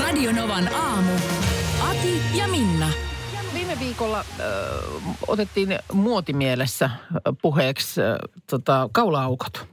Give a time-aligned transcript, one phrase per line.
[0.00, 1.12] Radionovan aamu.
[1.90, 2.88] Ati ja Minna.
[3.54, 4.26] Viime viikolla äh,
[5.28, 6.90] otettiin muotimielessä
[7.42, 8.06] puheeksi äh,
[8.50, 9.66] tota, kaulaaukot.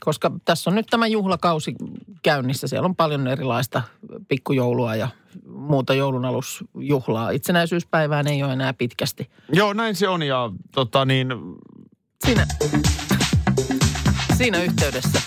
[0.00, 1.74] Koska tässä on nyt tämä juhlakausi
[2.22, 2.68] käynnissä.
[2.68, 3.82] Siellä on paljon erilaista
[4.28, 5.08] pikkujoulua ja
[5.48, 7.30] muuta joulunalusjuhlaa.
[7.30, 9.30] Itsenäisyyspäivään ei ole enää pitkästi.
[9.52, 11.28] Joo, näin se on ja tota niin,
[12.26, 12.46] Siinä,
[14.36, 15.20] siinä yhteydessä.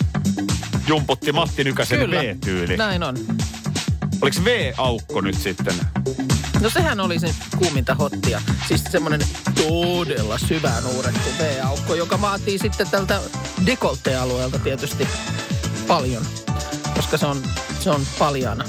[0.88, 2.76] jumputti Matti Nykäsen Kyllä, V-tyyli.
[2.76, 3.16] näin on.
[4.22, 5.74] Oliko V-aukko nyt sitten?
[6.60, 8.42] No sehän oli se kuuminta hottia.
[8.68, 9.20] Siis semmoinen
[9.54, 13.20] todella syvään uurettu V-aukko, joka vaatii sitten tältä
[13.66, 15.08] dekoltealueelta tietysti
[15.88, 16.22] paljon,
[16.96, 17.42] koska se on,
[17.80, 18.64] se on paljana.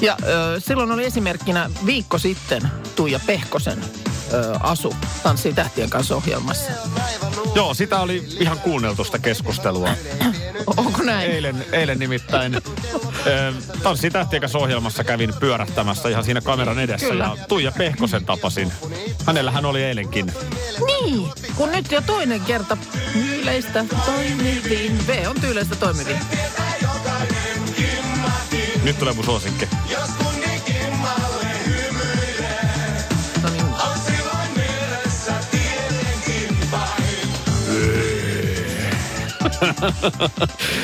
[0.00, 2.62] Ja ö, silloin oli esimerkkinä viikko sitten
[2.96, 3.78] Tuija Pehkosen
[4.32, 6.70] ö, asu Tanssii tähtien kanssa ohjelmassa.
[7.54, 9.90] Joo, sitä oli ihan kuunneltusta keskustelua.
[10.76, 11.30] Onko näin?
[11.30, 12.56] Eilen, eilen nimittäin
[13.26, 17.24] ö, Tanssi tähtiekäs ohjelmassa kävin pyörähtämässä ihan siinä kameran edessä Kyllä.
[17.24, 18.72] ja Tuija Pehkosen tapasin.
[19.26, 20.32] Hänellähän oli eilenkin.
[20.86, 22.76] Niin, kun nyt jo toinen kerta
[23.12, 25.06] tyyleistä toimivin.
[25.06, 26.16] V on tyyleistä toimivin.
[28.84, 29.68] Nyt tulee mun suosikki.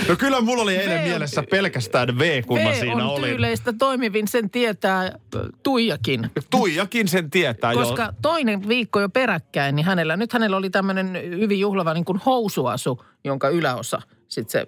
[0.09, 3.31] No kyllä mulla oli eilen V mielessä pelkästään V, kun mä V siinä on olin.
[3.31, 6.31] tyyleistä toimivin, sen tietää ö, Tuijakin.
[6.51, 8.13] Tuijakin sen tietää Koska jo.
[8.23, 13.05] toinen viikko jo peräkkäin, niin hänellä, nyt hänellä oli tämmöinen hyvin juhlava niin kuin housuasu,
[13.25, 14.67] jonka yläosa, sitten se,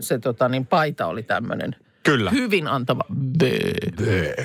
[0.00, 2.30] se tota niin, paita oli tämmöinen Kyllä.
[2.30, 3.04] hyvin antava
[3.38, 3.42] B.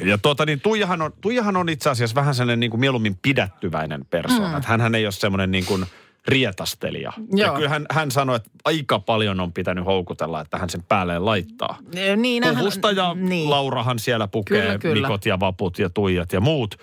[0.05, 4.05] Ja tuota niin, Tuijahan on, Tuijahan on itse asiassa vähän sellainen niin kuin mieluummin pidättyväinen
[4.05, 4.59] persoona.
[4.59, 4.65] Mm.
[4.65, 5.85] Hänhän ei ole semmoinen niin kuin
[6.27, 7.13] rietastelija.
[7.35, 7.55] Ja Joo.
[7.55, 11.77] kyllä hän, hän sanoi, että aika paljon on pitänyt houkutella, että hän sen päälleen laittaa.
[12.17, 13.49] Niin, hän- Puhusta ja niin.
[13.49, 15.07] Laurahan siellä pukee Kyllä, kyllä.
[15.07, 16.75] Mikot ja Vaput ja Tuijat ja muut.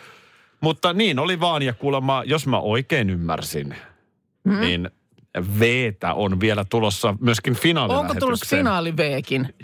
[0.60, 3.76] Mutta niin oli vaan ja kuulemma, jos mä oikein ymmärsin,
[4.44, 4.60] mm.
[4.60, 4.90] niin
[5.58, 8.14] Vtä on vielä tulossa myöskin finaalilähetykseen.
[8.14, 9.54] Onko tullut finaali Vkin?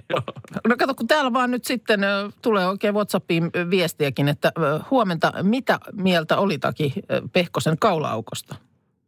[0.68, 2.00] No kato, kun täällä vaan nyt sitten
[2.42, 4.52] tulee oikein WhatsAppiin viestiäkin, että
[4.90, 8.54] huomenta, mitä mieltä olitakin ö, Pehkosen kaulaaukosta?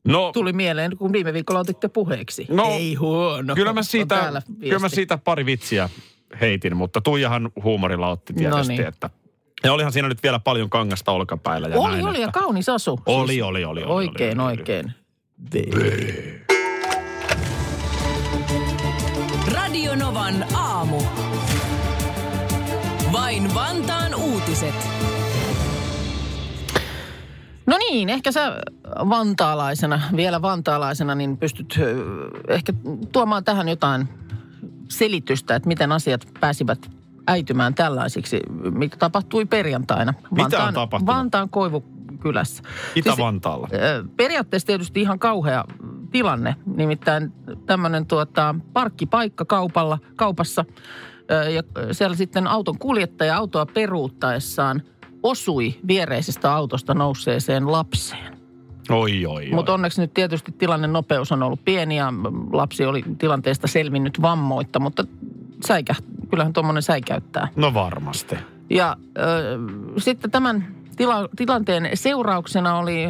[0.05, 2.47] No, Tuli mieleen, kun viime viikolla otitte puheeksi.
[2.49, 3.55] No, Ei huono.
[3.55, 5.89] Kyllä mä, siitä, kyllä mä siitä pari vitsiä
[6.41, 8.89] heitin, mutta Tuijahan huumorilla otti tietysti, Noniin.
[8.89, 9.11] että...
[9.65, 12.41] Ja olihan siinä nyt vielä paljon kangasta olkapäällä ja Oli, näin, oli ja että...
[12.41, 13.01] kaunis asu.
[13.07, 14.61] Oli, Siis oli, oli, oli, Oikein, oli, oli, oli.
[14.61, 14.95] oikein.
[19.55, 21.03] Radionovan aamu.
[23.12, 24.75] Vain Vantaan uutiset.
[27.67, 28.57] No niin, ehkä sä
[29.09, 31.81] vantaalaisena, vielä vantaalaisena, niin pystyt
[32.49, 32.73] ehkä
[33.13, 34.09] tuomaan tähän jotain
[34.89, 36.91] selitystä, että miten asiat pääsivät
[37.27, 40.15] äitymään tällaisiksi, mikä tapahtui perjantaina.
[40.31, 41.15] Mitä on tapahtunut?
[41.15, 42.63] Vantaan Koivukylässä.
[42.95, 43.69] Itä-Vantaalla.
[43.73, 45.65] Ö, Periaatteessa tietysti ihan kauhea
[46.11, 47.33] tilanne, nimittäin
[47.67, 50.65] tämmöinen tuota, parkkipaikka kaupalla, kaupassa.
[51.55, 54.83] Ja siellä sitten auton kuljettaja autoa peruuttaessaan
[55.23, 58.42] osui viereisestä autosta nousseeseen lapseen.
[58.91, 59.50] Oi, oi.
[59.53, 62.12] Mutta onneksi nyt tietysti tilanne nopeus on ollut pieni ja
[62.53, 65.04] lapsi oli tilanteesta selvinnyt vammoitta, mutta
[65.66, 65.94] säikä,
[66.31, 67.48] kyllähän tuommoinen säikäyttää.
[67.56, 68.37] No varmasti.
[68.70, 69.25] Ja äh,
[69.98, 73.09] sitten tämän tila, tilanteen seurauksena oli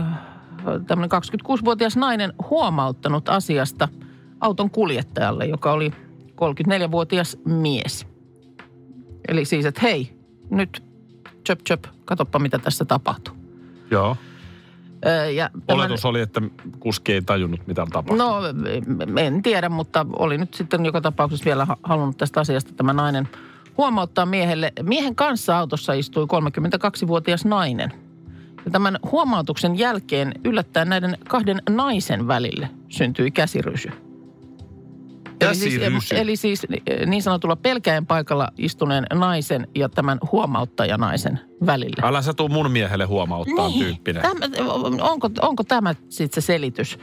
[0.87, 3.89] tämmöinen 26-vuotias nainen huomauttanut asiasta
[4.41, 5.93] auton kuljettajalle, joka oli
[6.31, 8.07] 34-vuotias mies.
[9.29, 10.17] Eli siis, että hei,
[10.51, 10.83] nyt
[11.47, 13.35] chöp chöp, katoppa mitä tässä tapahtuu.
[13.91, 14.17] Joo.
[15.35, 16.41] Ja tämän- Oletus oli, että
[16.81, 18.27] kuski ei tajunnut, mitä on tapahtunut.
[19.07, 22.93] No en tiedä, mutta oli nyt sitten joka tapauksessa vielä ha- halunnut tästä asiasta tämä
[22.93, 23.29] nainen
[23.79, 24.73] huomauttaa miehelle.
[24.83, 27.93] Miehen kanssa autossa istui 32-vuotias nainen.
[28.65, 33.91] Ja tämän huomautuksen jälkeen yllättäen näiden kahden naisen välille syntyi käsirysy.
[35.49, 36.67] Eli siis, eli siis
[37.07, 41.97] niin sanotulla pelkäjän paikalla istuneen naisen ja tämän huomauttajanaisen välille.
[42.03, 43.85] Älä sä tuu mun miehelle huomauttaa Niin.
[43.85, 44.23] tyyppinen.
[44.23, 44.73] Tämä,
[45.03, 46.99] onko, onko tämä sitten se selitys?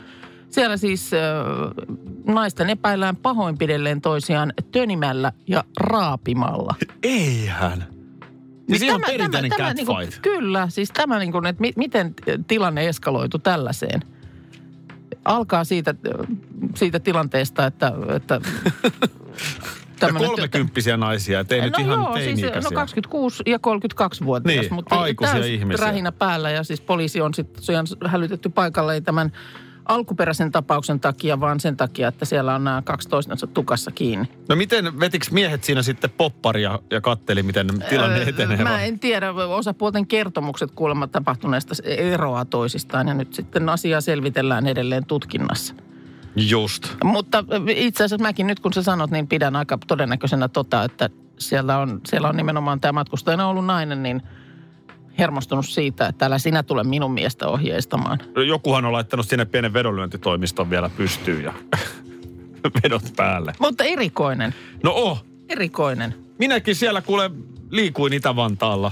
[0.50, 1.20] Siellä siis äh,
[2.28, 6.76] naisten epäillään pahoinpidelleen toisiaan tönimällä ja raapimalla.
[7.04, 7.86] Eihän.
[8.68, 9.76] Niin siinä on perinteinen tämä, catfight.
[9.78, 12.16] Niin kuin, kyllä, siis tämä niin kuin, että mi, miten
[12.48, 14.02] tilanne eskaloitu tällaiseen.
[15.26, 15.96] Alkaa siitä,
[16.76, 17.92] siitä tilanteesta, että...
[18.16, 18.42] että
[20.00, 24.74] tämmönen- kolmekymppisiä naisia, et ei nyt no ihan joo, siis no 26 ja 32-vuotias, Niin,
[24.74, 25.86] mutta aikuisia ihmisiä.
[25.86, 27.64] rähinä päällä ja siis poliisi on sitten
[28.06, 29.32] hälytetty paikalle tämän
[29.90, 34.28] alkuperäisen tapauksen takia, vaan sen takia, että siellä on nämä kaksi toistensa tukassa kiinni.
[34.50, 38.58] No miten, vetiks miehet siinä sitten popparia ja katteli, miten tilanne Öö, etenee?
[38.58, 38.88] Mä vai?
[38.88, 45.76] en tiedä, osapuolten kertomukset kuulemma tapahtuneesta eroaa toisistaan ja nyt sitten asiaa selvitellään edelleen tutkinnassa.
[46.36, 46.96] Just.
[47.04, 51.78] Mutta itse asiassa mäkin nyt kun sä sanot, niin pidän aika todennäköisenä tota, että siellä
[51.78, 54.22] on, siellä on nimenomaan tämä matkustajana ollut nainen, niin
[55.18, 58.20] hermostunut siitä, että älä sinä tule minun miestä ohjeistamaan.
[58.48, 61.54] Jokuhan on laittanut sinne pienen vedonlyöntitoimiston vielä pystyyn ja
[62.84, 63.54] vedot päälle.
[63.60, 66.16] Mutta erikoinen, No oh, erikoinen.
[66.38, 67.32] minäkin siellä kuule
[67.70, 68.92] liikuin Itä-Vantaalla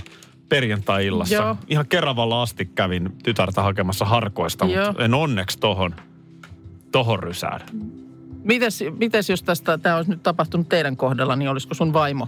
[0.49, 1.35] perjantai-illassa.
[1.35, 1.57] Joo.
[1.67, 4.87] Ihan Keravalla asti kävin tytärtä hakemassa harkoista, Joo.
[4.87, 5.95] mutta en onneksi tohon,
[6.91, 7.61] tohon rysään.
[8.43, 12.27] Mites, mites jos tästä, tämä olisi nyt tapahtunut teidän kohdalla, niin olisiko sun vaimo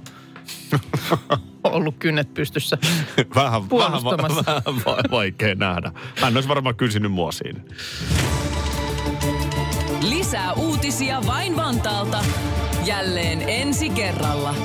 [1.64, 2.78] ollut kynnet pystyssä?
[3.36, 4.04] vähän, vähän,
[4.46, 5.92] vähän va- vaikea nähdä.
[6.22, 7.60] Hän olisi varmaan kysynyt mua siinä.
[10.02, 12.24] Lisää uutisia vain Vantaalta.
[12.86, 14.56] Jälleen ensi kerralla.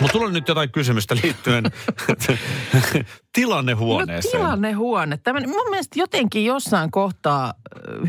[0.00, 1.64] Mutta tulla nyt jotain kysymystä liittyen
[3.32, 4.40] tilannehuoneeseen.
[4.40, 5.16] No tilannehuone.
[5.16, 7.54] Tämmönen, mun mielestä jotenkin jossain kohtaa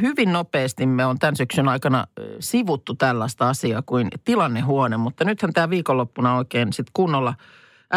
[0.02, 2.08] hyvin nopeasti me on tämän syksyn aikana
[2.40, 4.98] sivuttu tällaista asiaa kuin tilannehuone.
[4.98, 7.34] Mutta nythän tämä viikonloppuna oikein sitten kunnolla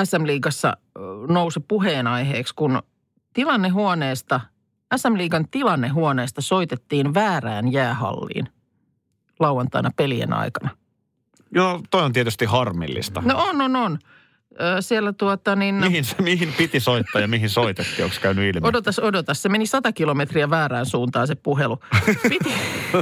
[0.04, 0.76] SM-liigassa
[1.28, 2.82] nousi puheenaiheeksi, kun
[3.32, 4.40] tilannehuoneesta,
[4.96, 8.48] SM-liigan tilannehuoneesta soitettiin väärään jäähalliin
[9.40, 10.70] lauantaina pelien aikana.
[11.54, 13.22] Joo, toi on tietysti harmillista.
[13.24, 13.98] No on, on, on.
[14.60, 15.74] Ö, Siellä tuota niin...
[15.74, 18.68] Mihin, mihin piti soittaa ja mihin soitettiin, onko käynyt ilmi?
[18.68, 19.42] Odotas, odotas.
[19.42, 21.78] Se meni 100 kilometriä väärään suuntaan se puhelu.
[22.28, 22.54] Piti,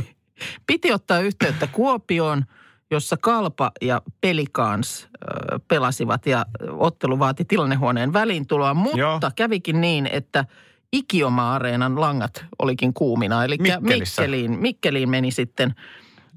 [0.67, 2.45] piti ottaa yhteyttä Kuopioon,
[2.91, 8.75] jossa Kalpa ja Pelikans ö, pelasivat ja ottelu vaati tilannehuoneen väliintuloa.
[8.75, 9.21] Mutta Joo.
[9.37, 10.45] kävikin niin, että
[10.93, 13.45] Ikioma-areenan langat olikin kuumina.
[13.45, 14.23] Eli Mikkelissä.
[14.23, 15.75] Mikkeliin, Mikkeliin meni sitten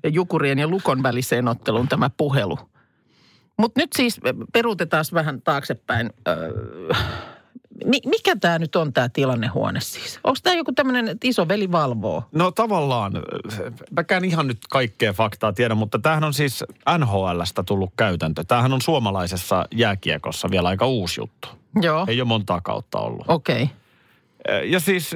[0.08, 2.58] Jukurien ja Lukon väliseen otteluun tämä puhelu.
[3.58, 4.20] Mutta nyt siis
[4.54, 6.10] peruutetaan vähän taaksepäin.
[6.28, 6.52] Öö,
[7.86, 10.20] mi- mikä tämä nyt on tämä tilannehuone siis?
[10.24, 12.24] Onko tämä joku tämmöinen, että iso veli valvoo?
[12.32, 13.14] No tavallaan,
[13.92, 16.64] mäkään ihan nyt kaikkea faktaa tiedä, mutta tämähän on siis
[16.98, 18.44] NHLstä tullut käytäntö.
[18.48, 21.48] Tämähän on suomalaisessa jääkiekossa vielä aika uusi juttu.
[21.82, 23.26] Joo, Ei ole montaa kautta ollut.
[23.28, 23.64] okei.
[23.64, 24.66] Okay.
[24.66, 25.12] Ja siis,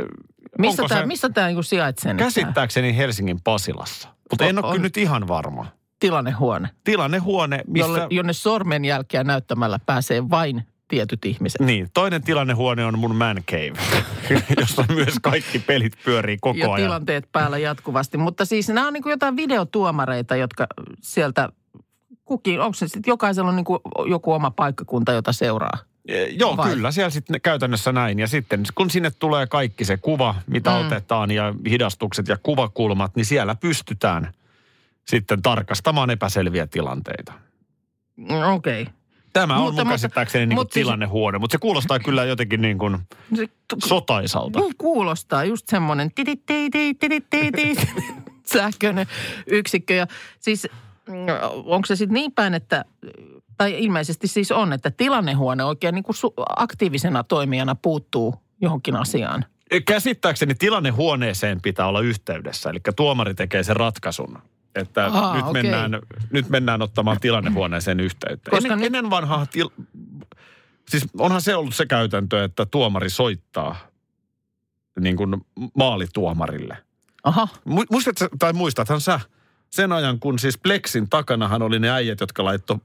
[0.59, 4.09] Missä tämä, se missä tämä niinku sijaitsee käsittääkseni Helsingin Pasilassa?
[4.31, 4.83] Mutta en On- ole kyllä on.
[4.83, 5.65] nyt ihan varma.
[5.99, 7.87] tilannehuone, Tilannehuone, missä...
[7.87, 11.61] jolle, jonne sormenjälkeä näyttämällä pääsee vain tietyt ihmiset?
[11.61, 13.73] Niin, toinen tilannehuone on mun man cave,
[14.59, 16.85] jossa myös kaikki pelit pyörii koko ja ajan.
[16.85, 18.17] tilanteet päällä jatkuvasti.
[18.17, 20.67] Mutta siis nämä on niin kuin jotain videotuomareita, jotka
[21.01, 21.49] sieltä
[22.25, 23.79] kukin, onko se sitten jokaisella on niin kuin
[24.09, 25.77] joku oma paikkakunta, jota seuraa?
[26.07, 26.69] Eh, Joo, Vai?
[26.69, 28.19] kyllä, siellä sitten käytännössä näin.
[28.19, 30.85] Ja sitten kun sinne tulee kaikki se kuva, mitä Mm.
[30.87, 34.33] otetaan ja hidastukset ja kuvakulmat, niin siellä pystytään
[35.07, 37.33] sitten tarkastamaan epäselviä tilanteita.
[38.15, 38.81] Mm, Okei.
[38.81, 38.93] Okay.
[39.33, 42.61] Tämä on Mutta- mun mutta- käsittääkseni niin mutta siis- tilannehuone, mutta se kuulostaa kyllä jotenkin
[42.61, 42.97] niin kuin
[43.35, 43.47] Se,
[43.85, 44.59] sotaisalta.
[44.59, 46.11] niin kuulostaa just semmoinen
[48.53, 49.07] sähköinen
[49.47, 49.93] yksikkö.
[49.93, 50.07] Ja
[50.39, 50.67] siis
[51.65, 52.85] onko se sitten niin päin, että,
[53.57, 56.15] tai ilmeisesti siis on, että tilannehuone oikein niin kuin
[56.55, 59.45] aktiivisena toimijana puuttuu johonkin asiaan.
[59.85, 64.37] Käsittääkseni tilannehuoneeseen pitää olla yhteydessä, eli tuomari tekee sen ratkaisun.
[64.75, 65.63] Että Aa, nyt, okei.
[65.63, 65.91] mennään,
[66.31, 68.51] nyt mennään ottamaan tilannehuoneeseen yhteyttä.
[68.51, 69.69] Koska ennen, nyt- ennen vanhaa, til...
[70.89, 73.75] siis onhan se ollut se käytäntö, että tuomari soittaa
[74.99, 75.35] niin kuin
[75.77, 76.77] maalituomarille.
[77.23, 79.19] Aha, Mu- Muistatko, tai muistathan sä
[79.75, 82.77] sen ajan, kun siis Plexin takanahan oli ne äijät, jotka laittoi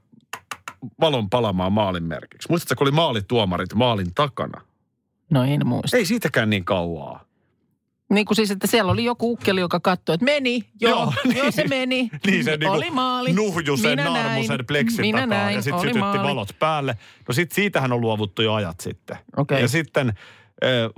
[0.99, 2.49] valon palamaan maalin merkiksi.
[2.49, 4.61] Muistatko, kun oli maalituomarit maalin takana?
[5.29, 5.97] no en muista.
[5.97, 7.25] Ei siitäkään niin kauaa.
[8.09, 11.33] Niin kuin siis, että siellä oli joku ukkeli, joka katsoi, että meni, joo, joo, Joo,
[11.35, 11.53] joo niin.
[11.53, 12.09] se meni.
[12.27, 13.33] Niin se niinku oli maali.
[13.33, 14.13] nuhju sen Minä näin.
[14.13, 16.23] naarmusen pleksin Minä takaa näin, ja sitten sytytti maali.
[16.23, 16.97] valot päälle.
[17.27, 19.17] No sit siitähän on luovuttu jo ajat sitten.
[19.37, 19.61] Okei.
[19.61, 20.13] Ja sitten äh,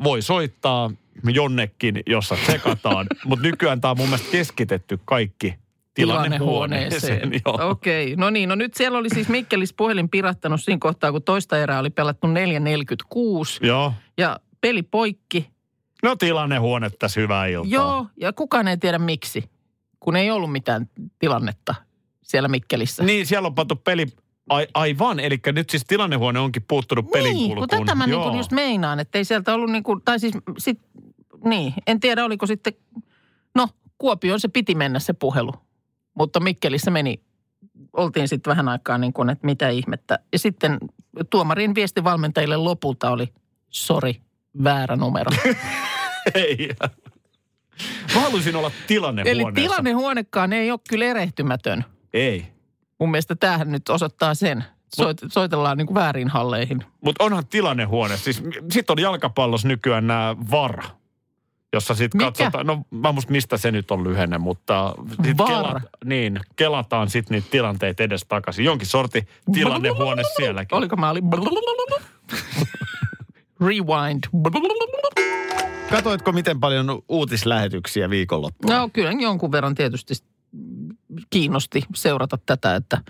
[0.03, 0.91] voi soittaa
[1.23, 5.55] jonnekin, jossa tsekataan, mutta nykyään tämä on mun mielestä keskitetty kaikki
[5.93, 7.31] tilannehuoneeseen.
[7.69, 11.57] Okei, no niin, no nyt siellä oli siis Mikkelis puhelin pirattanut siinä kohtaa, kun toista
[11.57, 12.33] erää oli pelattu 4.46
[13.62, 15.50] Joo, ja peli poikki.
[16.03, 17.71] No tilannehuone tässä hyvää iltaa.
[17.71, 19.43] Joo, ja kukaan ei tiedä miksi,
[20.00, 21.75] kun ei ollut mitään tilannetta
[22.23, 23.03] siellä Mikkelissä.
[23.03, 24.05] Niin, siellä on pantu peli...
[24.50, 28.51] Ai, aivan, eli nyt siis tilannehuone onkin puuttunut pelin Niin, kun tätä mä niin just
[28.51, 30.79] meinaan, että ei sieltä ollut niin kuin, tai siis sit,
[31.45, 32.73] niin, en tiedä oliko sitten,
[33.55, 35.53] no Kuopioon se piti mennä se puhelu,
[36.13, 37.22] mutta Mikkelissä meni,
[37.93, 40.20] oltiin sitten vähän aikaa niin kuin, että mitä ihmettä.
[40.34, 40.77] Ja sitten
[41.29, 43.34] tuomarin viesti valmentajille lopulta oli,
[43.70, 44.22] sori,
[44.63, 45.32] väärä numero.
[46.36, 46.70] Ei.
[48.15, 49.50] Mä haluaisin olla tilannehuoneessa.
[49.50, 51.86] Eli tilannehuonekaan ei ole kyllä erehtymätön.
[52.13, 52.46] Ei.
[53.00, 54.63] Mun mielestä tämähän nyt osoittaa sen.
[54.96, 56.84] Soit, soitellaan niin kuin väärin halleihin.
[57.01, 58.17] Mutta onhan tilannehuone.
[58.17, 60.84] Siis sitten on jalkapallossa nykyään nämä VAR,
[61.73, 65.47] jossa sitten katsotaan, no mä en muista mistä se nyt on lyhenne, mutta sit VAR?
[65.47, 68.65] kelat, niin, kelataan sitten niitä tilanteita edes takaisin.
[68.65, 70.77] Jonkin sorti tilannehuone sielläkin.
[70.77, 71.23] Oliko mä olin...
[73.61, 74.23] Rewind.
[75.89, 78.79] Katoitko miten paljon uutislähetyksiä viikonloppuna?
[78.79, 80.13] No kyllä jonkun verran tietysti
[81.29, 83.01] kiinnosti seurata tätä, että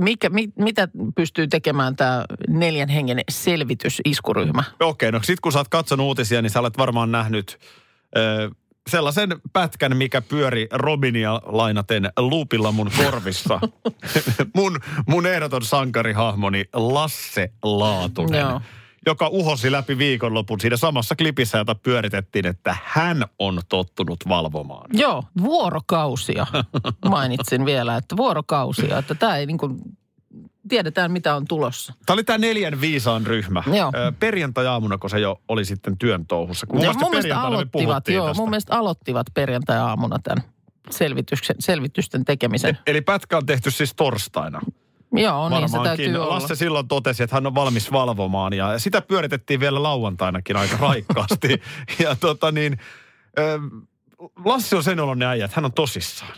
[0.00, 4.64] mikä, mi, mitä pystyy tekemään tämä neljän hengen selvitysiskuryhmä.
[4.80, 7.58] Okei, no sit kun sä oot katsonut uutisia, niin sä olet varmaan nähnyt
[8.16, 8.50] ö,
[8.90, 13.60] sellaisen pätkän, mikä pyöri Robinia lainaten luupilla mun korvissa.
[14.56, 18.40] mun, mun ehdoton sankarihahmoni Lasse Laatunen.
[18.40, 18.60] Joo.
[19.06, 24.90] Joka uhosi läpi viikonlopun siinä samassa klipissä, jota pyöritettiin, että hän on tottunut valvomaan.
[24.92, 26.46] Joo, vuorokausia
[27.10, 29.78] mainitsin vielä, että vuorokausia, että tämä ei niin kuin,
[30.68, 31.92] tiedetään mitä on tulossa.
[32.06, 33.62] Tämä oli tämä neljän viisaan ryhmä.
[33.66, 33.92] Joo.
[34.20, 36.66] Perjantai-aamuna, kun se jo oli sitten työn touhussa.
[36.66, 38.40] Kun vasta mun mielestä aloittivat, joo, tästä.
[38.40, 40.44] mun mielestä aloittivat perjantai-aamuna tämän
[40.90, 42.78] selvityksen, selvitysten tekemisen.
[42.86, 44.60] Eli pätkä on tehty siis torstaina.
[45.22, 46.04] Joo, niin se Varmaankin.
[46.04, 46.34] täytyy olla.
[46.34, 51.62] Lasse silloin totesi, että hän on valmis valvomaan ja sitä pyöritettiin vielä lauantainakin aika raikkaasti.
[52.04, 52.78] ja tota niin,
[54.44, 56.34] Lasse on sen oloinen äijä, että hän on tosissaan.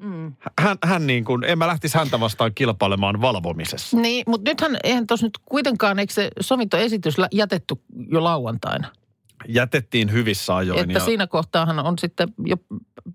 [0.00, 0.32] Mm.
[0.60, 3.96] Hän, hän niin kuin, en mä lähtisi häntä vastaan kilpailemaan valvomisessa.
[3.96, 7.74] Niin, mutta nythän, eihän tuossa nyt kuitenkaan, eikö se sovintoesitys jätetty
[8.10, 8.88] jo lauantaina?
[9.48, 12.56] Jätettiin hyvissä ajoin että ja siinä kohtaahan on sitten jo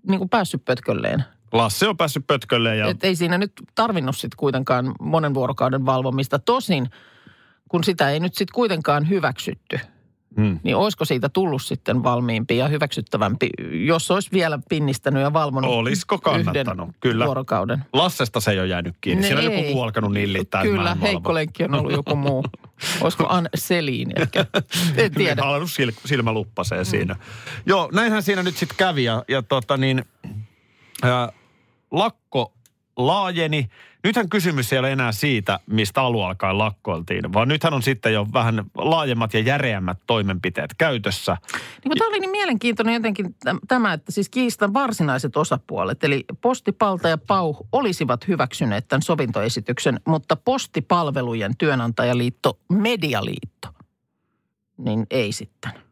[0.08, 1.24] niin kuin päässyt pötkölleen.
[1.52, 6.38] Lasse on päässyt pötkölleen ja Että ei siinä nyt tarvinnut sitten kuitenkaan monen vuorokauden valvomista.
[6.38, 6.90] Tosin,
[7.68, 9.78] kun sitä ei nyt sitten kuitenkaan hyväksytty,
[10.36, 10.60] hmm.
[10.62, 13.50] niin olisiko siitä tullut sitten valmiimpi ja hyväksyttävämpi,
[13.86, 16.88] jos olisi vielä pinnistänyt ja valvonut Olisiko kannattanut?
[16.88, 17.26] yhden Kyllä.
[17.26, 17.84] vuorokauden.
[17.92, 19.22] Lassesta se ei ole jäänyt kiinni.
[19.22, 19.58] Ne Siinä on ei.
[19.58, 20.62] joku muu alkanut nillittää.
[20.62, 22.44] Kyllä, heikko lenkki on ollut joku muu.
[23.00, 24.46] Olisiko Ann Selin ehkä?
[24.96, 25.42] En tiedä.
[25.42, 26.84] Niin, sil- silmä luppasee mm.
[26.84, 27.16] siinä.
[27.66, 30.04] Joo, näinhän siinä nyt sitten kävi ja, ja tota niin,
[31.02, 31.32] ää,
[31.90, 32.52] lakko
[32.96, 33.68] laajeni.
[34.04, 38.26] Nythän kysymys ei ole enää siitä, mistä alun alkaen lakkoiltiin, vaan nythän on sitten jo
[38.32, 41.36] vähän laajemmat ja järeämmät toimenpiteet käytössä.
[41.84, 47.08] Niin tämä oli niin mielenkiintoinen jotenkin täm- tämä, että siis kiistan varsinaiset osapuolet, eli Postipalta
[47.08, 53.68] ja Pau olisivat hyväksyneet tämän sovintoesityksen, mutta Postipalvelujen työnantajaliitto Medialiitto,
[54.78, 55.85] niin ei sitten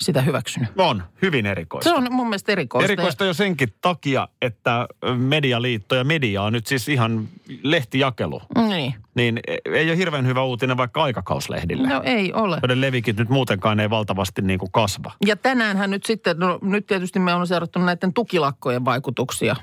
[0.00, 0.68] sitä hyväksynyt.
[0.78, 1.90] On hyvin erikoista.
[1.90, 2.84] Se on mun mielestä erikoista.
[2.84, 7.28] Erikoista jo senkin takia, että Medialiitto ja media on nyt siis ihan
[7.62, 8.42] lehtijakelu.
[8.54, 8.94] Ja, niin.
[9.14, 11.88] Niin ei ole hirveän hyvä uutinen vaikka aikakauslehdille.
[11.88, 12.58] No ei ole.
[12.62, 15.12] Joiden levikit nyt muutenkaan ei valtavasti niin kuin kasva.
[15.26, 19.56] Ja tänäänhän nyt sitten, no nyt tietysti me on seurattu näiden tukilakkojen vaikutuksia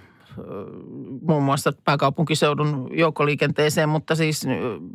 [1.22, 4.48] muun muassa pääkaupunkiseudun joukkoliikenteeseen, mutta siis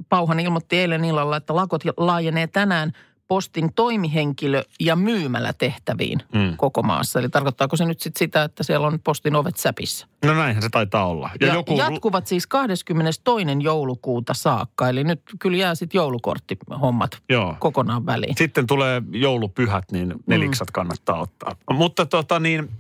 [0.09, 2.93] Pauhan ilmoitti eilen illalla, että lakot laajenee tänään
[3.33, 6.41] postin toimihenkilö- ja myymälätehtäviin Mm.
[6.41, 6.57] mm.
[6.57, 7.19] koko maassa.
[7.19, 10.07] Eli tarkoittaako se nyt sitten sitä, että siellä on postin ovet säpissä?
[10.25, 11.31] No näinhän se taitaa olla.
[11.41, 11.77] Ja, ja joku...
[11.77, 13.47] jatkuvat siis 22.
[13.63, 17.57] joulukuuta saakka, eli nyt kyllä jää sitten joulukorttihommat Joo.
[17.59, 18.37] kokonaan väliin.
[18.37, 21.57] Sitten tulee joulupyhät, niin neliksat kannattaa ottaa.
[21.71, 22.71] Mutta tota niin,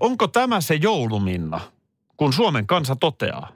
[0.00, 1.60] onko tämä se jouluminna,
[2.16, 3.48] kun Suomen kansa toteaa,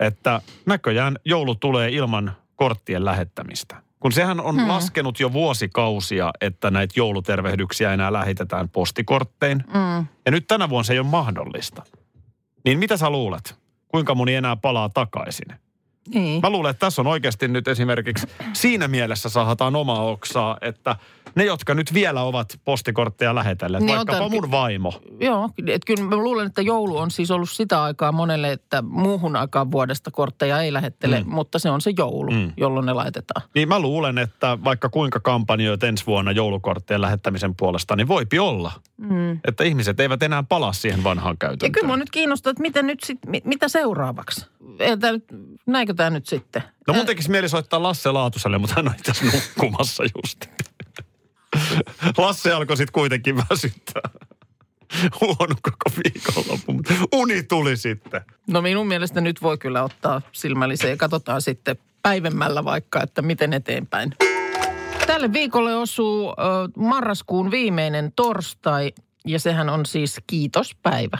[0.00, 3.82] että näköjään joulu tulee ilman korttien lähettämistä?
[4.02, 4.68] Kun sehän on hmm.
[4.68, 9.64] laskenut jo vuosikausia, että näitä joulutervehdyksiä enää lähetetään postikorttein.
[9.74, 10.06] Mm.
[10.26, 11.82] Ja nyt tänä vuonna se ei ole mahdollista.
[12.64, 13.54] Niin mitä sä luulet?
[13.88, 15.46] Kuinka moni enää palaa takaisin?
[16.14, 16.40] Niin.
[16.42, 20.96] Mä luulen, että tässä on oikeasti nyt esimerkiksi siinä mielessä sahataan omaa oksaa, että
[21.34, 24.92] ne, jotka nyt vielä ovat postikortteja lähetelleet, Niin vaikkapa mun vaimo.
[25.20, 29.36] Joo, että kyllä mä luulen, että joulu on siis ollut sitä aikaa monelle, että muuhun
[29.36, 31.30] aikaan vuodesta kortteja ei lähettele, Mm.
[31.34, 32.52] mutta se on se joulu, Mm.
[32.56, 33.42] jolloin ne laitetaan.
[33.54, 38.72] Niin mä luulen, että vaikka kuinka kampanjoit ensi vuonna joulukorttien lähettämisen puolesta, niin voipi olla,
[38.98, 39.38] Mm.
[39.48, 41.72] että ihmiset eivät enää palaa siihen vanhaan Ja käytäntöön.
[41.72, 44.46] kyllä mua nyt kiinnostaa, että miten nyt sit, mi, mitä seuraavaksi?
[44.78, 45.24] Nyt,
[45.66, 46.62] näinkö näinkö tämä nyt sitten?
[46.88, 50.46] No mun tekisi mieli soittaa Lasse Laatuselle, mutta hän on itse asiassa nukkumassa just.
[52.18, 54.10] Lasse alkoi sitten kuitenkin väsyttää.
[55.20, 58.20] Huono koko viikonloppu, mutta uni tuli sitten.
[58.46, 63.52] No minun mielestä nyt voi kyllä ottaa silmälliseen ja katsotaan sitten päivemmällä vaikka, että miten
[63.52, 64.14] eteenpäin.
[65.06, 66.34] Tälle viikolle osuu ö,
[66.76, 68.92] marraskuun viimeinen torstai
[69.26, 71.18] ja sehän on siis kiitospäivä.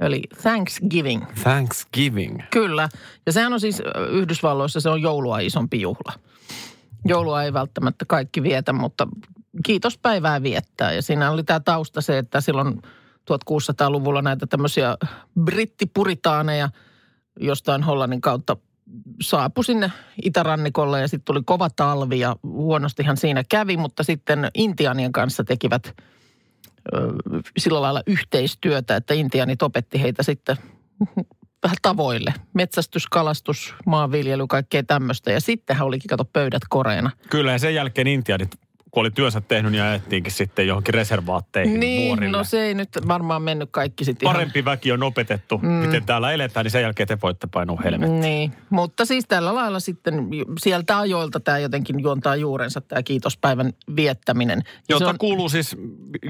[0.00, 1.24] Eli Thanksgiving.
[1.42, 2.40] Thanksgiving.
[2.50, 2.88] Kyllä.
[3.26, 6.12] Ja sehän on siis Yhdysvalloissa se on joulua isompi juhla.
[7.04, 9.08] Joulua ei välttämättä kaikki vietä, mutta
[9.64, 10.92] kiitospäivää viettää.
[10.92, 12.82] Ja siinä oli tämä tausta se, että silloin
[13.30, 14.96] 1600-luvulla näitä tämmöisiä
[15.44, 16.68] brittipuritaaneja
[17.40, 18.56] jostain Hollannin kautta
[19.22, 25.12] saapui sinne itärannikolle ja sitten tuli kova talvi ja huonostihan siinä kävi, mutta sitten Intianien
[25.12, 25.94] kanssa tekivät
[27.58, 30.56] sillä lailla yhteistyötä, että Intianit opetti heitä sitten
[31.62, 32.34] vähän tavoille.
[32.54, 35.32] Metsästys, kalastus, maanviljely, kaikkea tämmöistä.
[35.32, 37.10] Ja sittenhän olikin, kato, pöydät koreena.
[37.30, 38.50] Kyllä ja sen jälkeen intiaanit,
[38.96, 42.38] kun oli työnsä tehnyt, niin ajettiinkin sitten johonkin reservaatteihin Niin, vuorille.
[42.38, 44.34] no se ei nyt varmaan mennyt kaikki sitten ihan...
[44.36, 45.68] Parempi väki on opetettu, mm.
[45.68, 48.20] miten täällä eletään, niin sen jälkeen te voitte painua helvettiin.
[48.20, 54.62] Niin, mutta siis tällä lailla sitten sieltä ajoilta tämä jotenkin juontaa juurensa tämä kiitospäivän viettäminen.
[54.66, 55.76] Ja Jota on, kuuluu siis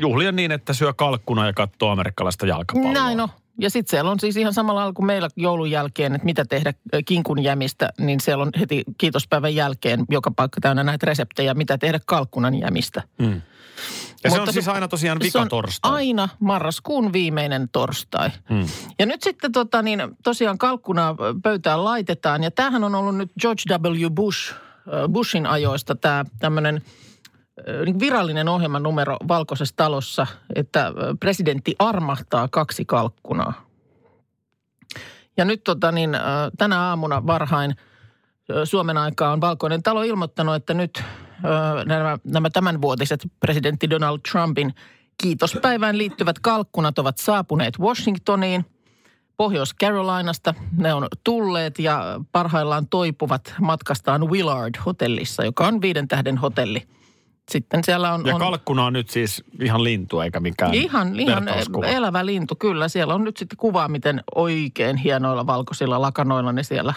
[0.00, 2.92] juhlia niin, että syö kalkkuna ja katsoo amerikkalaista jalkapalloa.
[2.92, 3.28] näin on.
[3.61, 6.75] Ja sitten siellä on siis ihan samalla lailla kuin meillä joulun jälkeen, että mitä tehdä
[7.05, 12.01] kinkun jämistä, niin siellä on heti kiitospäivän jälkeen joka paikka täynnä näitä reseptejä, mitä tehdä
[12.07, 13.03] kalkkunan jämistä.
[13.19, 13.43] Mm.
[14.25, 15.93] Ja se on Mutta siis aina tosiaan Se on vikatorstai.
[15.93, 18.31] aina marraskuun viimeinen torstai.
[18.51, 18.67] Mm.
[18.99, 22.43] Ja nyt sitten tota, niin, tosiaan kalkkuna pöytään laitetaan.
[22.43, 24.11] Ja tämähän on ollut nyt George W.
[24.11, 24.55] Bush,
[25.13, 26.83] Bushin ajoista tämä tämmöinen
[27.85, 33.66] niin virallinen ohjelmanumero Valkoisessa talossa, että presidentti armahtaa kaksi kalkkunaa.
[35.37, 36.11] Ja nyt tota, niin,
[36.58, 37.76] tänä aamuna varhain
[38.64, 41.04] Suomen aikaa on Valkoinen talo ilmoittanut, että nyt
[41.87, 44.75] nämä, nämä tämänvuotiset presidentti Donald Trumpin
[45.23, 48.64] kiitospäivään liittyvät kalkkunat ovat saapuneet Washingtoniin.
[49.37, 56.83] Pohjois-Carolinasta ne on tulleet ja parhaillaan toipuvat matkastaan Willard-hotellissa, joka on viiden tähden hotelli.
[57.50, 58.26] Sitten siellä on...
[58.26, 61.48] Ja on kalkkuna on nyt siis ihan lintu eikä mikään Ihan, ihan
[61.85, 62.88] elävä lintu, kyllä.
[62.88, 66.94] Siellä on nyt sitten kuvaa, miten oikein hienoilla valkoisilla lakanoilla ne siellä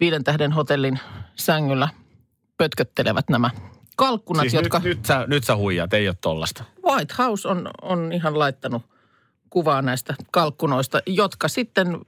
[0.00, 0.98] viiden tähden hotellin
[1.34, 1.88] sängyllä
[2.56, 3.50] pötköttelevät nämä
[3.96, 6.64] kalkkunat, Siis jotka nyt, nyt, sä, nyt sä huijaat, ei ole tollasta.
[6.86, 8.82] White House on, on ihan laittanut
[9.50, 11.98] kuvaa näistä kalkkunoista, jotka sitten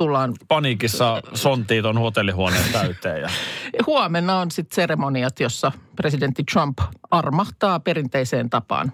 [0.00, 3.20] tullaan, Paniikissa sontii ton hotellihuoneen täyteen.
[3.22, 3.28] Ja...
[3.86, 6.78] huomenna on sitten seremoniat, jossa presidentti Trump
[7.10, 8.92] armahtaa perinteiseen tapaan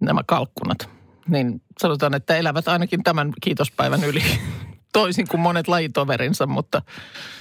[0.00, 0.88] nämä kalkkunat.
[1.28, 4.22] Niin sanotaan, että elävät ainakin tämän kiitospäivän yli,
[4.92, 6.82] toisin kuin monet lajitoverinsa, mutta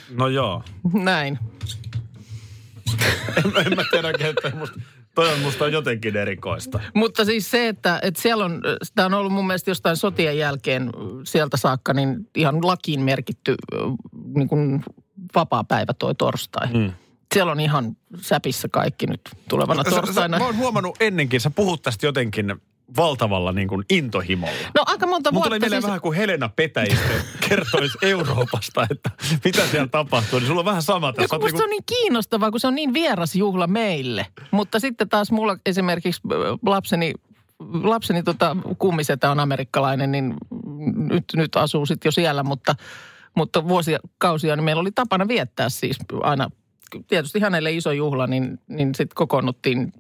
[0.10, 0.64] No joo.
[0.94, 1.40] näin.
[3.38, 4.80] En, en mä tiedä että musta,
[5.16, 6.80] toi on musta jotenkin erikoista.
[6.94, 8.62] Mutta siis se, että, että siellä on,
[8.96, 10.90] tämä on ollut mun mielestä jostain sotien jälkeen
[11.24, 13.56] sieltä saakka, niin ihan lakiin merkitty
[14.36, 14.84] niin kuin
[15.36, 16.68] vapaa päivä toi torstai.
[16.74, 16.94] Mm.
[17.34, 20.38] Siellä on ihan säpissä kaikki nyt tulevana torstaina.
[20.38, 22.56] Sä, sä, mä oon huomannut ennenkin, sä puhut tästä jotenkin
[22.98, 24.54] valtavalla niin kuin intohimolla.
[24.76, 27.10] No aika monta Mun vuotta mieleen siis, vähän kuin Helena Petäjistä
[27.50, 29.10] kertoisi Euroopasta, että
[29.46, 30.40] mitä siellä tapahtuu.
[30.40, 31.30] Niin sulla on vähän sama No, tässä.
[31.30, 34.28] kun musta se on niin kiinnostavaa, kun se on niin vieras juhla meille.
[34.52, 37.14] Mutta sitten taas mulla esimerkiksi ö, lapseni,
[37.84, 40.34] lapseni tota, kummisetä on amerikkalainen, niin
[40.96, 42.76] nyt, nyt asuu sitten jo siellä, mutta,
[43.36, 46.50] mutta vuosikausia niin meillä oli tapana viettää siis aina,
[47.08, 49.94] tietysti hänelle iso juhla, niin, niin sitten kokoonnuttiin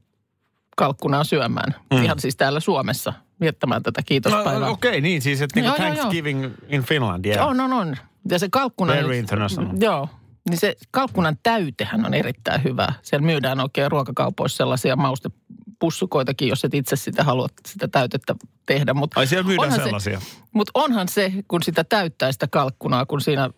[0.77, 1.75] kalkkunaa syömään.
[1.93, 2.03] Mm.
[2.03, 4.59] Ihan siis täällä Suomessa viettämään tätä kiitospäivää.
[4.59, 5.95] No, Okei, okay, niin siis, että niin Joo, kuin joo, joo.
[5.95, 7.47] Thanksgiving in Finland, yeah.
[7.47, 7.97] On, on, on.
[8.29, 8.93] Ja se kalkkuna...
[8.93, 9.73] Very international.
[9.79, 10.09] Joo.
[10.49, 12.87] Niin se kalkkunan täytehän on erittäin hyvä.
[13.01, 18.93] Siellä myydään oikein ruokakaupoissa sellaisia maustepussukoitakin, jos et itse sitä haluat sitä täytettä tehdä.
[18.93, 20.19] Mut Ai siellä myydään onhan sellaisia.
[20.19, 23.49] Se, mutta onhan se, kun sitä täyttää sitä kalkkunaa, kun siinä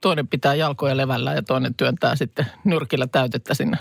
[0.00, 3.78] toinen pitää jalkoja levällä ja toinen työntää sitten nyrkillä täytettä sinne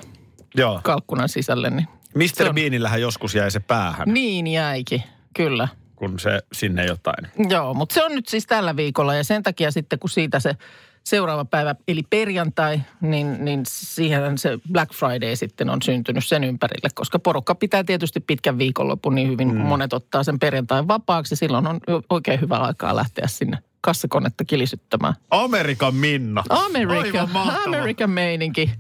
[0.55, 0.79] Joo.
[0.83, 1.69] kalkkunan sisälle.
[1.69, 2.49] Niin, Mr.
[2.49, 5.67] on- Beanillähän joskus jäi se päähän, niin jäikin, kyllä.
[5.95, 7.27] kun se sinne jotain.
[7.49, 10.55] Joo, mutta se on nyt siis tällä viikolla ja sen takia sitten kun siitä se
[11.03, 16.89] seuraava päivä, eli perjantai, niin, niin siihen se Black Friday sitten on syntynyt sen ympärille,
[16.95, 19.57] koska porukka pitää tietysti pitkän viikonlopun niin hyvin, mm.
[19.61, 21.35] monet ottaa sen perjantain vapaaksi.
[21.35, 25.13] Silloin on oikein hyvä aikaa lähteä sinne kassakonetta kilisyttämään.
[25.29, 26.43] Amerikan Minna.
[26.49, 27.63] Amerika, Aivan mahtava.
[27.65, 28.71] Amerikan meininki.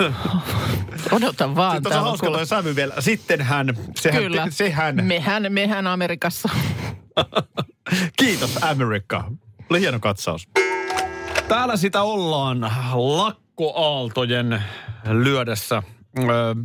[1.12, 1.76] Odota vaan.
[1.76, 2.94] Sitten on hauska toi sävy vielä.
[2.98, 4.44] Sitten hän, sehän, Kyllä.
[4.44, 5.04] te, sehän.
[5.04, 6.48] Mehän, mehän Amerikassa.
[8.18, 9.24] Kiitos Amerikka.
[9.70, 10.48] Oli hieno katsaus.
[11.48, 12.60] Täällä sitä ollaan
[12.94, 14.62] lakkoaaltojen
[15.10, 15.82] lyödessä.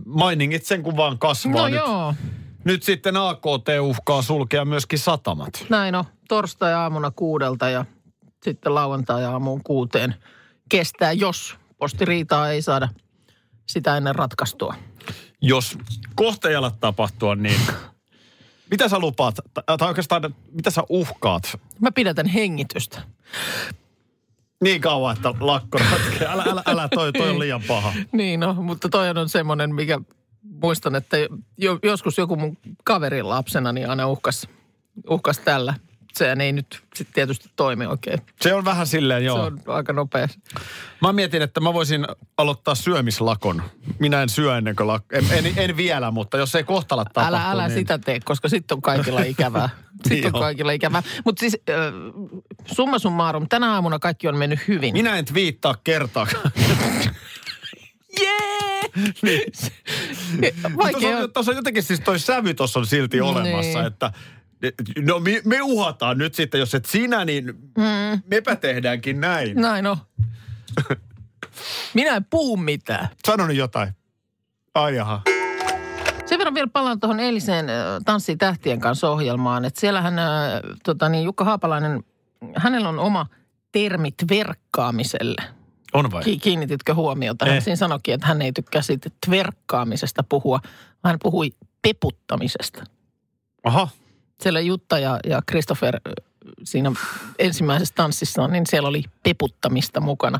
[0.05, 1.75] Mainingit sen kun vaan kasvaa No nyt.
[1.75, 2.13] joo,
[2.63, 5.65] Nyt sitten AKT uhkaa sulkea myöskin satamat.
[5.69, 6.03] näin on.
[6.29, 7.85] Torstai-aamuna kuudelta ja
[8.43, 10.15] sitten lauantai-aamuun kuuteen
[10.69, 12.89] kestää, jos postiriitaa ei saada
[13.67, 14.75] sitä ennen ratkaistua.
[15.41, 15.77] Jos
[16.15, 17.61] kohta ei ala tapahtua, niin
[18.71, 23.01] mitä sä lupaat, tai tai oikeastaan mitä sä uhkaat Mä pidätän hengitystä.
[24.63, 26.33] niin kauan, että lakko ratkeaa?
[26.33, 27.93] Älä, älä, älä toi, toi on liian paha.
[28.11, 29.99] Niin no, mutta toi on semmoinen, mikä
[30.61, 31.17] muistan, että
[31.57, 34.47] jo, joskus joku mun kaverin lapsena niin aina uhkas,
[35.09, 35.73] uhkas tällä.
[36.17, 38.19] Sehän ei nyt sitten tietysti toimi oikein.
[38.41, 39.37] Se on vähän silleen, joo.
[39.37, 40.27] Se on aika nopea.
[41.01, 43.63] Mä mietin, että mä voisin aloittaa syömislakon.
[43.99, 45.15] Minä en syö ennen kuin lakko.
[45.15, 47.77] En, en, en vielä, mutta jos ei kohta ala tapahtua, Älä, älä niin...
[47.77, 49.69] sitä tee, koska sitten on kaikilla ikävää.
[50.07, 51.03] Sitten on kaikilla ikävää.
[51.25, 51.75] Mutta siis äh,
[52.65, 54.93] summa summarum, tänä aamuna kaikki on mennyt hyvin.
[54.93, 56.51] Minä en twiittaa kertaakaan.
[58.21, 58.81] Jee!
[59.21, 59.51] niin.
[60.77, 61.23] Vaikea Tuossa on.
[61.23, 63.87] on, tuossa on jotenkin siis toi sävy tuossa on silti olemassa, Niin.
[63.87, 64.11] että
[65.05, 67.45] no me, me uhataan nyt sitten, jos et sinä, niin
[67.77, 68.21] mm.
[68.27, 69.55] mepä tehdäänkin näin.
[69.61, 69.97] Näin on.
[71.93, 73.07] Minä en puhu mitään.
[73.27, 73.89] Sano nyt jotain.
[74.75, 75.21] Ai jaha.
[76.25, 77.65] Sen verran vielä palaan tuohon eiliseen
[78.05, 79.65] Tanssii tähtien kanssa ohjelmaan.
[79.65, 80.25] Että siellähän äh,
[80.83, 82.03] tota niin, Jukka Haapalainen,
[82.55, 83.25] hänellä on oma
[83.71, 85.41] termit verkkaamiselle.
[85.93, 86.23] On vai?
[86.23, 87.45] Ki- Kiinnititkö huomiota?
[87.45, 87.63] Hän Eh.
[87.63, 90.59] siinä sanoikin, että hän ei tykkää siitä verkkaamisesta puhua.
[91.03, 91.51] vaan Hän puhui
[91.81, 92.83] peputtamisesta.
[93.63, 93.87] Aha.
[94.41, 96.13] Siellä Jutta ja, ja Christopher äh,
[96.63, 96.91] siinä
[97.39, 100.39] ensimmäisessä tanssissa, niin siellä oli peputtamista mukana.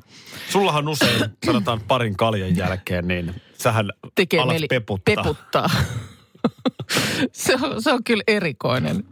[0.49, 5.15] Sullahan usein, sanotaan parin kaljan jälkeen, niin sähän Tekee alat mieli peputtaa.
[5.15, 5.69] peputtaa.
[7.31, 9.03] se, on, se on kyllä erikoinen,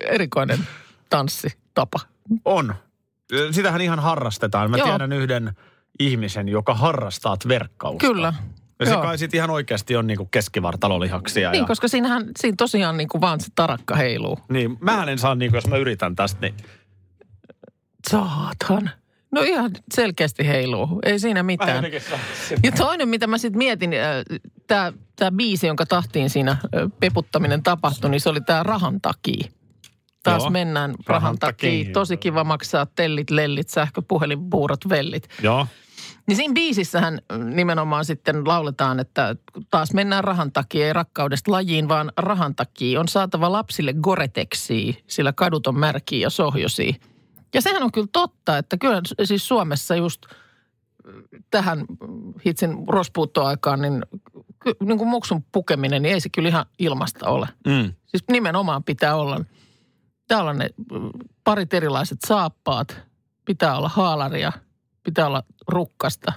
[0.00, 0.58] erikoinen
[1.10, 1.98] tanssitapa.
[2.44, 2.74] On.
[3.50, 4.70] Sitähän ihan harrastetaan.
[4.70, 4.86] Mä Joo.
[4.88, 5.52] tiedän yhden
[5.98, 8.06] ihmisen, joka harrastaa verkkausta.
[8.06, 8.34] Kyllä.
[8.80, 11.50] Ja se kai sitten ihan oikeasti on niinku keskivartalolihaksia.
[11.50, 14.38] Niin, ja, koska siinähän, siinä tosiaan niin kuin vaan se tarakka heiluu.
[14.50, 16.54] niin, mähän en saa, niinku, jos mä yritän tästä, niin
[18.10, 18.90] Saatan.
[19.32, 21.00] No ihan selkeästi heiluu.
[21.04, 21.84] Ei siinä mä mitään.
[22.62, 23.90] Ja toinen, mitä mä sitten mietin,
[24.66, 26.58] tämä tää biisi, jonka tahtiin siinä äh,
[27.00, 29.48] peputtaminen tapahtui, niin se oli tämä rahan takia.
[30.22, 30.50] Taas Joo.
[30.50, 31.70] mennään rahan Rahan takia.
[31.70, 31.92] takia.
[31.92, 35.28] Tosi kiva maksaa tellit, lellit, sähköpuhelin, puurot, vellit.
[35.42, 35.66] Joo.
[36.26, 37.18] Niin siinä biisissähän
[37.54, 39.36] nimenomaan sitten lauletaan, että
[39.70, 45.32] taas mennään rahan takia, ei rakkaudesta lajiin, vaan rahan takia on saatava lapsille goreteksiä, sillä
[45.32, 46.94] kadut on märkiä ja sohjosia.
[47.54, 50.26] Ja sehän on kyllä totta, että kyllä siis Suomessa just
[51.50, 51.84] tähän
[52.46, 54.02] hitsin rospuuttoaikaan, niin,
[54.82, 57.48] niin kuin muksun pukeminen, niin ei se kyllä ihan ilmasta ole.
[57.66, 57.92] Mm.
[58.06, 59.38] Siis nimenomaan pitää olla,
[60.54, 61.10] ne mm,
[61.44, 62.96] parit erilaiset saappaat,
[63.44, 64.52] pitää olla haalaria,
[65.06, 66.32] pitää olla rukkasta,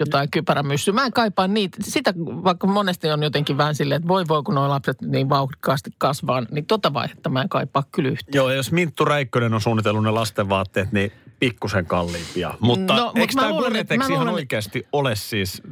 [0.00, 0.94] jotain kypärämyssyä.
[0.94, 4.54] Mä en kaipaa niitä, sitä vaikka monesti on jotenkin vähän silleen, että voi voi kun
[4.54, 8.34] nuo lapset niin vauhdikkaasti kasvaa, niin tota vaihetta mä en kaipaa kyllä yhtään.
[8.34, 12.54] Joo, jos Minttu Räikkönen on suunnitellut ne lastenvaatteet, niin pikkusen kalliimpia.
[12.60, 15.62] Mutta No, eikö mä tämä luulen, ihan luulen, oikeasti ole siis,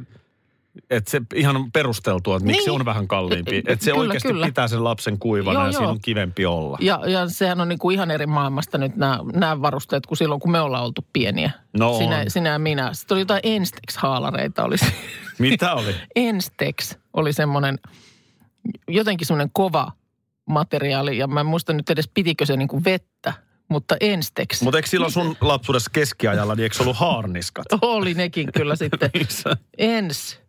[0.91, 2.65] että se ihan perusteltua, että miksi Niin.
[2.65, 3.57] se on vähän kalliimpi.
[3.57, 4.45] Että se Kyllä, oikeasti kyllä.
[4.45, 5.91] pitää sen lapsen kuivana Joo, ja siinä joo.
[5.91, 6.77] on kivempi olla.
[6.81, 10.41] Ja, ja sehän on niin kuin ihan eri maailmasta nyt nämä, nämä varusteet kuin silloin,
[10.41, 11.51] kun me ollaan oltu pieniä.
[11.77, 12.29] No sinä, on.
[12.29, 12.93] sinä ja minä.
[12.93, 14.63] Sitten oli jotain Enstex-haalareita.
[14.63, 14.85] Oli se.
[15.39, 15.95] Mitä oli?
[16.15, 17.79] Enstex oli semmoinen,
[18.87, 19.91] jotenkin semmoinen kova
[20.49, 21.17] materiaali.
[21.17, 23.33] Ja mä en muista nyt edes pitikö se niin kuin vettä,
[23.69, 24.61] mutta Enstex.
[24.61, 27.65] Mutta eikö silloin sun lapsuudessa keskiajalla, niin eikö ollut haarniskat?
[27.81, 29.09] Oli nekin kyllä sitten.
[29.13, 29.57] Missä?
[29.77, 30.40] Ens.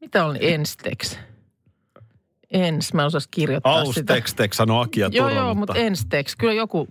[0.00, 1.18] Mitä on Enstex?
[2.50, 4.14] Ens, mä en osais kirjoittaa sitä.
[4.14, 6.88] Austex, sanoi Aki ja Joo, Turo, joo, mutta Enstex, kyllä joku,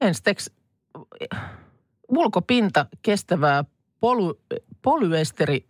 [0.00, 0.50] Enstex,
[2.08, 3.64] ulkopinta kestävää
[4.00, 4.34] poly,
[4.82, 5.66] polyesteri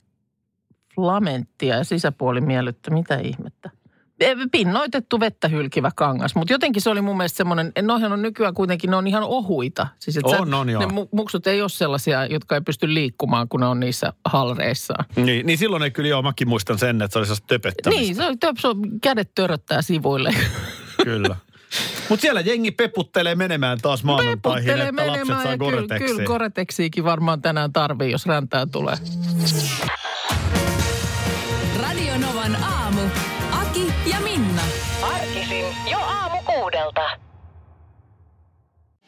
[0.95, 3.71] flamenttia ja sisäpuoli miellyttä, mitä ihmettä.
[4.21, 8.55] Eh, Pinnoitettu vettä hylkivä kangas, mutta jotenkin se oli mun mielestä semmoinen, noihan on nykyään
[8.55, 9.87] kuitenkin, ne on ihan ohuita.
[9.99, 10.81] Siis On, on, joo.
[10.81, 15.05] Ne mu- muksut ei ole sellaisia, jotka ei pysty liikkumaan, kun ne on niissä halreissaan.
[15.17, 18.03] Niin, niin silloin ei kyllä joo, mäkin muistan sen, että se oli sellaista töpöttämistä.
[18.03, 20.35] Niin, se on, töpso, kädet töröttää sivuille.
[21.05, 21.37] Kyllä.
[22.09, 27.73] Mutta siellä jengi peputtelee menemään taas maanantaihin, että lapset saa ja kyllä, kyllä varmaan tänään
[27.73, 28.97] tarvii, jos räntää tulee.